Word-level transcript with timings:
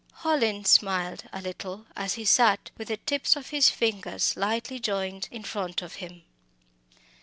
Hallin 0.23 0.65
smiled 0.65 1.25
a 1.31 1.43
little 1.43 1.85
as 1.95 2.15
he 2.15 2.25
sat 2.25 2.71
with 2.75 2.87
the 2.87 2.97
tips 2.97 3.35
of 3.35 3.49
his 3.51 3.69
fingers 3.69 4.35
lightly 4.35 4.79
joined 4.79 5.27
in 5.29 5.43
front 5.43 5.83
of 5.83 5.93
him. 6.01 6.23